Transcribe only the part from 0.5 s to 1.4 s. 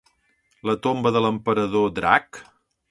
La tomba de